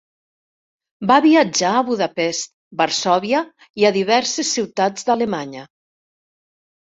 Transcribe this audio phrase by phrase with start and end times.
[1.09, 2.47] Va viatjar a Budapest,
[2.81, 3.41] Varsòvia
[3.81, 5.67] i a diverses ciutats d'Alemanya.